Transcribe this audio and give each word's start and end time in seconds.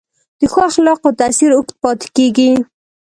د 0.39 0.41
ښو 0.51 0.59
اخلاقو 0.69 1.09
تاثیر 1.19 1.51
اوږد 1.53 1.75
پاتې 1.81 2.07
کېږي. 2.17 2.51